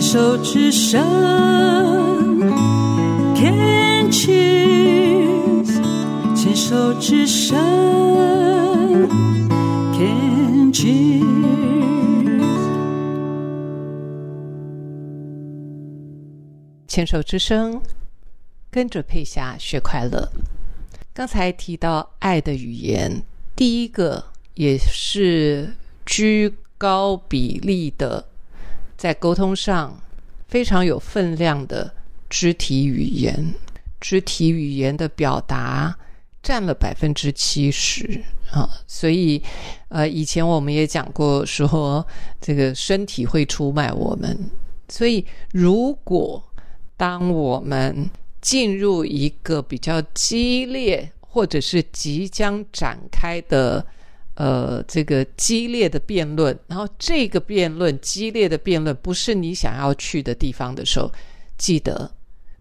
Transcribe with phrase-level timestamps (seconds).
[0.00, 0.98] 牵手之声
[3.36, 5.62] ，Can cheer
[6.34, 7.54] 牵手之声
[9.92, 11.20] ，Can cheer。
[16.88, 17.82] 牵手之声，
[18.70, 20.30] 跟着佩霞学快乐。
[21.12, 23.22] 刚才提到爱的语言，
[23.54, 24.24] 第一个
[24.54, 25.74] 也是
[26.06, 28.29] 居高比例的，
[29.00, 29.98] 在沟通上
[30.46, 31.90] 非常有分量的
[32.28, 33.54] 肢体语言。
[33.98, 35.96] 肢体语言的表达
[36.42, 39.42] 占了百分之七十啊，所以
[39.88, 42.06] 呃，以前我们也讲过说，
[42.42, 44.38] 这个身体会出卖我们。
[44.90, 46.42] 所以如果
[46.98, 48.10] 当我们
[48.42, 53.86] 进入一个比较激烈，或者是即将展开的，
[54.40, 61.12] 呃，这个激烈的辩论，然后这个辩论激烈的辩论不是你想要去的地方的时候，
[61.58, 62.10] 记得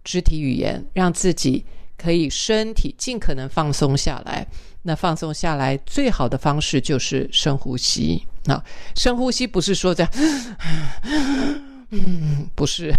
[0.04, 1.64] 肢体语言，让自己
[1.98, 4.46] 可以身体尽可能放松下来。
[4.82, 8.22] 那放松下来最好的方式就是深呼吸。
[8.44, 8.62] 那
[8.94, 10.12] 深呼吸不是说这样，
[11.92, 12.94] 嗯， 不是，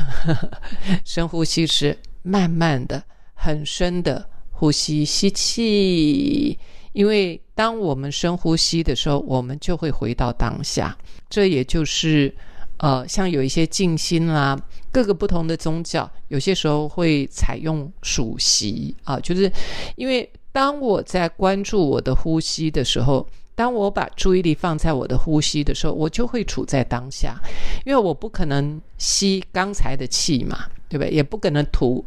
[1.04, 6.58] 深呼吸是慢慢的、很深的呼吸，吸气。
[6.92, 10.96] 因为当我们深呼吸的时候，我们就会回到当下。
[11.28, 12.34] 这也就是
[12.78, 14.58] 呃，像有一些静心啦，
[14.90, 19.52] 各个不同的宗教，有些时候会采用数息啊，就是
[19.96, 23.28] 因为当我在关注我的呼吸的时候。
[23.54, 27.38] 当我把注意力放在我的呼吸的时候，我就会处在当下，
[27.84, 31.10] 因为我不可能吸刚才的气嘛，对不对？
[31.10, 32.02] 也不可能吐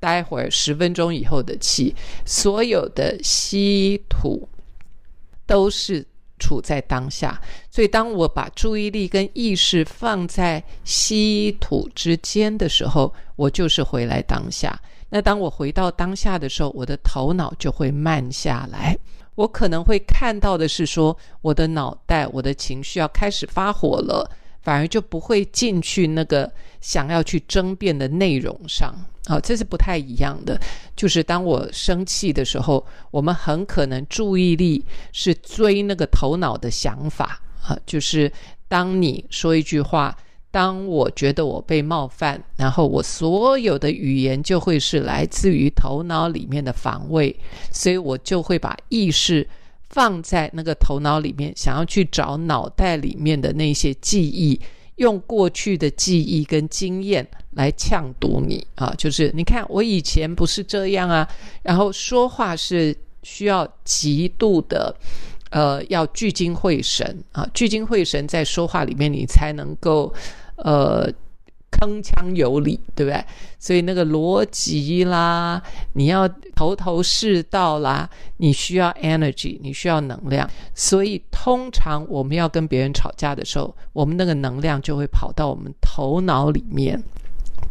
[0.00, 1.94] 待会儿十分钟以后的气，
[2.24, 4.48] 所有的吸吐
[5.46, 6.06] 都是
[6.38, 7.40] 处在当下。
[7.70, 14.78] 所以，当我把注意力跟意识放在稀土之间的时候，我就是回来当下。
[15.08, 18.98] 那当我回到当下的时候，我的头脑就会慢下来。
[19.36, 24.28] 我可能会看到的是说，我的脑袋、我的情绪要开始发火了，
[24.62, 26.50] 反而就不会进去那个
[26.80, 28.94] 想要去争辩的内容上。
[29.26, 30.60] 啊，这是不太一样的。
[30.96, 37.40] 就是当我生气的时候，我们很可能注意力是追那个头脑的想法。
[37.62, 38.30] 啊，就是
[38.68, 40.16] 当你说一句话。
[40.50, 47.34] 当我觉得我被冒犯，然后我所有的语言就会是来自于头脑里面的防卫，
[47.72, 49.44] 所以我就会把意识
[49.90, 54.60] 放在那个头脑里面，想要去找脑袋里面的那些记忆，
[54.94, 58.94] 用过去的记忆跟经验来呛堵你啊！
[58.96, 61.28] 就是你看我以前不是这样啊，
[61.62, 64.94] 然后说话是需要极度的，
[65.50, 70.12] 呃，要聚精会神啊，聚精会神在说话里面，你才能够。
[70.56, 71.12] 呃，
[71.72, 73.24] 铿锵有理，对不对？
[73.58, 75.60] 所以那个逻辑啦，
[75.94, 80.48] 你要头头是道啦，你需要 energy，你需要能量。
[80.72, 87.02] 所以通常我们要跟别人吵架的时候，我们那个能量就会跑到我们头脑里面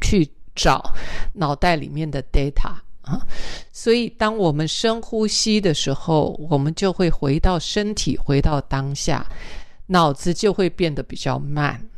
[0.01, 0.93] 去找
[1.33, 3.25] 脑袋里面的 data 啊。
[3.71, 9.25] 所以当我们深呼吸的时候，我们就会回到身体，回到当下，
[9.87, 11.89] 脑子就会变得比较慢。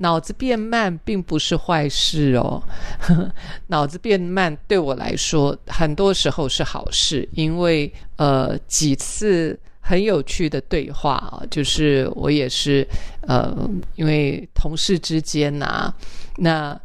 [0.00, 2.62] 脑子变慢并不是坏事哦，
[3.66, 12.86] 脑子变慢对我来说很多时候是好事，因为呃几次很有趣的对话啊，就是我也是
[13.22, 13.52] 呃
[13.96, 15.92] 因为同事之间呐，
[16.36, 16.80] 那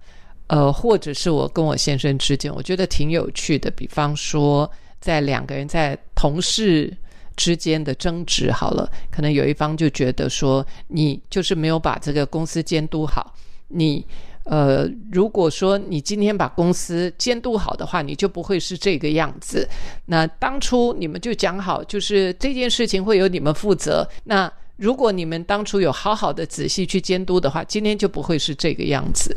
[0.56, 4.70] 呃或者是我跟我先生之间，我觉得挺有趣的，比方说
[5.00, 6.96] 在两个人在同事。
[7.36, 13.34] 之间的争执好了，可能有一方就觉得说你就是没有把这个公司监督好。
[13.70, 14.06] 你
[14.44, 19.68] 呃，如果说你今天把公司监督好的话，你就不会是这个样子。
[20.06, 24.08] 那当初你们就讲好，就是这件事情会由你们负责。
[24.26, 29.36] 那如果你们当初有好好的仔细去监督的话，今天就不会是这个样子。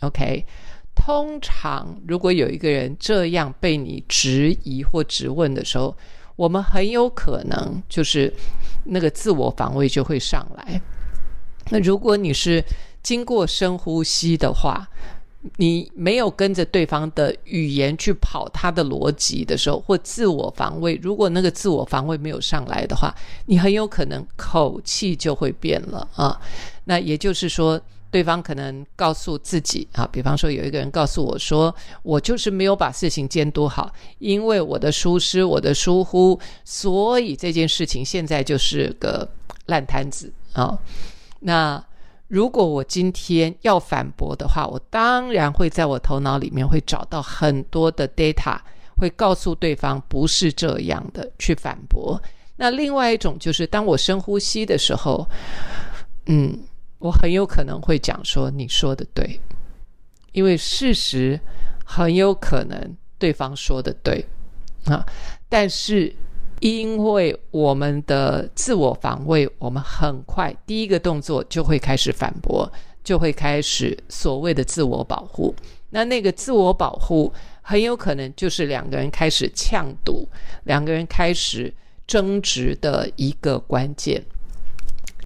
[0.00, 0.44] OK，
[0.94, 5.96] 通常如果有一个人这样被你质疑或质问的时候，
[6.36, 8.30] 我们很有可能就是
[8.84, 10.80] 那个自我防卫就会上来。
[11.70, 12.62] 那如果你是
[13.02, 14.86] 经过深呼吸的话，
[15.56, 23.14] 你没有跟着对方的语言去跑他的逻辑的时候，或自我防卫，如果那个自我防卫没有上来的话，
[23.46, 26.38] 你很有可能口气就会变了啊。
[26.84, 27.80] 那也就是说。
[28.16, 39.28] 对方可能告诉自己啊，比方说有一个人告诉我说，我就是没有把事情监督好，因为我的疏失、我的疏忽，所以这件事情现在就是个
[39.66, 40.78] 烂摊子啊。
[41.40, 41.84] 那
[42.28, 48.58] 如果我今天要反驳的话，我当然会在我头脑里面会找到很多的 data，
[48.96, 52.18] 会告诉对方不是这样的去反驳。
[52.56, 55.28] 那另外一种就是，当我深呼吸的时候，
[56.24, 56.58] 嗯，
[56.98, 59.40] 我很有可能会讲说你说的对，
[60.32, 61.38] 因为事实
[61.84, 64.24] 很有可能对方说的对
[64.86, 65.04] 啊，
[65.48, 66.14] 但是
[66.60, 72.70] 因为我们的自我防卫，我们很快第一个动作就会开始反驳，
[73.04, 75.54] 就会开始所谓的自我保护。
[75.90, 77.32] 那那个自我保护
[77.62, 80.28] 很有可能就是两个人开始呛赌，
[80.64, 81.72] 两个人开始。
[82.06, 84.24] 争执的一个关键，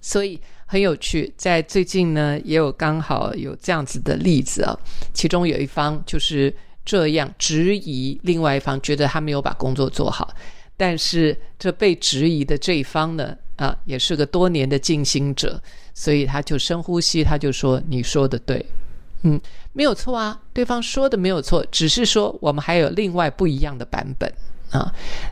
[0.01, 0.41] 所以
[0.71, 1.29] 很有趣。
[1.35, 4.73] 在最近呢，也有刚好有这样子的例子啊。
[5.13, 10.33] 其中有一方就是这样质疑另外一方，觉得他没有把工作做好。
[10.77, 15.61] 但是这被质疑的这一方呢，啊，也是个多年的静心者，
[15.93, 18.65] 所以他就深呼吸，他就说：“你说的对，
[19.23, 19.37] 嗯，
[19.73, 24.31] 没有错啊，对方说的没有错，只是说我们还有另外不一样的版本。”
[24.71, 24.89] 啊！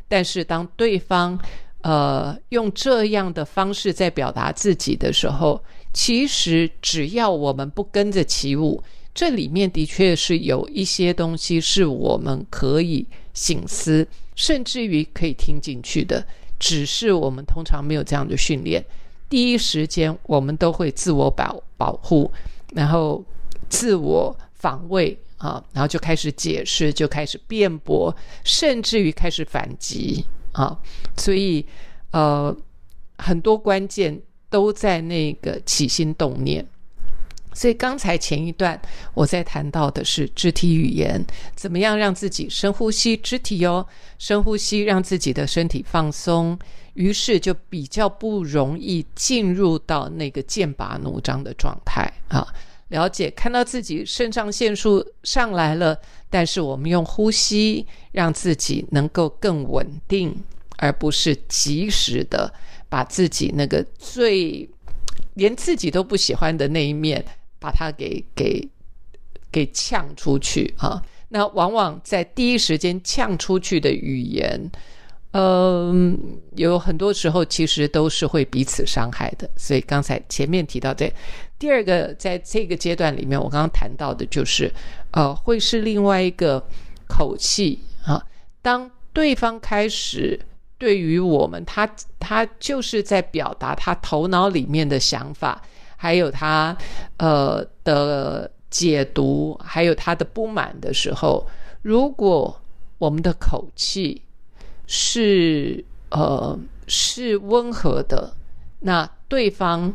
[0.10, 1.40] 但是当对方
[1.82, 8.84] 呃用这样的方式在表达自己的时候，其实只要我们不跟着起舞，
[9.14, 16.26] 这里面的确是有一些东西是我们可以醒思，甚至于可以听进去的。
[16.60, 18.84] 只是我们通常没有这样的训练，
[19.30, 22.30] 第一时间我们都会自我保保护，
[22.74, 23.24] 然后
[23.70, 25.18] 自我防卫。
[25.40, 30.26] 啊，然后就开始解释，就开始辩驳，甚至于开始反击
[30.60, 30.78] 啊！
[31.16, 31.66] 所以，
[32.12, 32.54] 呃，
[33.18, 36.66] 很多关键都在那个起心动念。
[37.54, 38.80] 所以刚才前一段
[39.14, 41.24] 我在谈到的是肢体语言，
[41.56, 43.86] 怎么样让自己深呼吸，肢体哦，
[44.18, 46.58] 深呼吸，让自己的身体放松，
[46.94, 52.48] 于是就比较不容易进入到那个剑拔弩张的状态啊。
[52.90, 55.98] 了解，看到自己肾上腺素上来了，
[56.30, 60.36] 但是我们用呼吸让自己能够更稳定，
[60.78, 62.52] 而不是及时的
[62.90, 64.68] 把自己那个最
[65.36, 67.24] 连自己都不喜欢的那一面，
[67.60, 68.68] 把它给给
[69.52, 71.02] 给呛出去啊！
[71.30, 74.70] 那往往在第一时间呛出去的语言。
[75.32, 76.18] 嗯，
[76.56, 81.14] 有很多时候其实都是会彼此伤害的，所以刚才前面提到对，
[81.60, 84.72] 第二个在这个阶段里面，我刚刚谈到的就是，
[85.12, 86.64] 呃，会是另外一个
[87.08, 88.26] 口气啊。
[88.62, 90.40] 当对方开始
[90.78, 95.62] 对于我们，他他就是在表达他头脑里面的想法，
[95.98, 96.76] 还有他
[97.18, 101.46] 呃的解读，还有他的不满的时候，
[101.82, 102.60] 如果
[102.98, 104.22] 我们的口气。
[104.92, 106.58] 是呃
[106.88, 108.34] 是温和的，
[108.80, 109.94] 那对方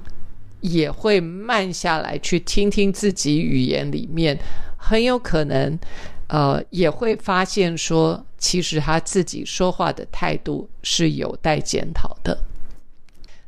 [0.64, 4.34] 也会慢下来去听听自己语言里面，
[4.78, 5.78] 很有可能
[6.26, 12.42] 呃也会发现说，其实他自己说话的态度是有待检讨的。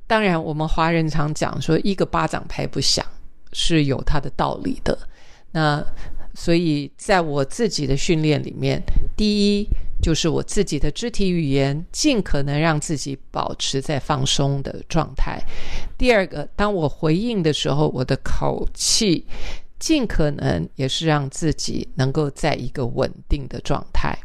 [0.06, 3.04] 当然，我们华人常讲说一个巴掌拍不响
[3.50, 4.98] 是有它的道理的。
[5.52, 5.82] 那
[6.34, 8.82] 所以在我自己的训练里面，
[9.16, 9.66] 第一。
[10.06, 15.42] 就是我自己的肢体语言，尽可能让自己保持在放松的状态。
[15.98, 19.26] 第二个，当我回应的时候，我的口气
[19.80, 24.16] 尽可能也是让自己能够在一个稳定的状态，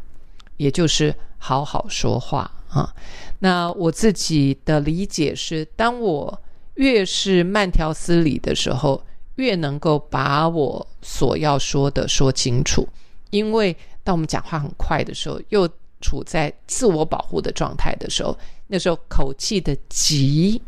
[0.58, 2.94] 也就是好好说话啊。
[3.40, 6.40] 那我自己的理解是，当我
[6.76, 9.04] 越是慢条斯理的时候，
[9.38, 12.88] 越能够把我所要说的说清楚，
[13.32, 13.76] 因为。
[14.04, 15.68] 当我们讲话很快的时候，又
[16.02, 20.62] 处在自我保护的状态的时候，那时候口气的急，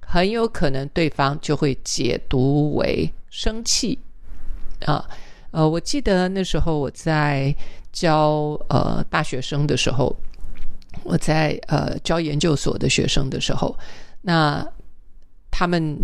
[0.00, 3.98] 很有可能对方就会解读为生气
[4.84, 5.08] 啊。
[5.52, 7.54] 呃，我记得那时候我在
[7.92, 10.16] 教呃大学生的时候，
[11.04, 13.76] 我在呃教研究所的学生的时候，
[14.22, 14.66] 那
[15.50, 15.96] 他们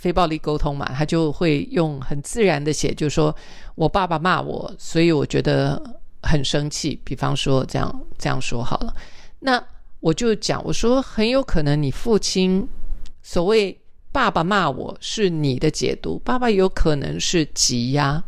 [0.00, 3.34] 非暴力沟通嘛，他就会用很自然的写，就说。
[3.76, 5.80] 我爸爸骂我，所以我觉得
[6.22, 7.00] 很生气。
[7.02, 8.94] 比方说，这样这样说好了，
[9.38, 9.62] 那
[10.00, 12.68] 我就讲，我说很有可能你父亲
[13.22, 13.80] 所谓
[14.12, 18.22] 爸爸骂我是你的解读，爸爸有可能是急呀，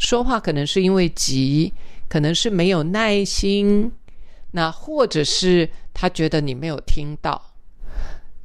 [0.00, 1.72] 说话可能是因为急，
[2.08, 3.92] 可能是没有耐心，
[4.50, 7.40] 那或者是他觉得你没有听到，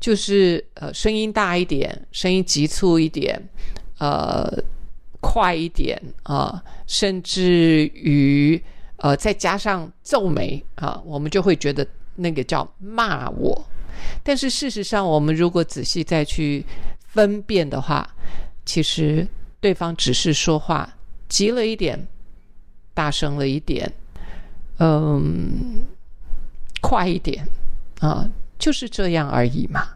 [0.03, 3.41] 就是呃声音大一点，声音急促一点，
[3.99, 4.61] 呃。
[5.25, 8.61] 快一点啊，甚至于
[8.97, 13.65] 呃，再加上皱眉啊，我们就会觉得那个叫骂我。
[14.21, 16.65] 但是事实上，我们如果仔细再去
[17.07, 18.05] 分辨的话，
[18.65, 19.25] 其实
[19.61, 20.93] 对方只是说话
[21.29, 22.05] 急了一点，
[22.93, 23.89] 大声了一点，
[24.79, 25.85] 嗯，
[26.81, 27.47] 快一点
[28.01, 28.29] 啊，
[28.59, 29.92] 就是这样而已嘛。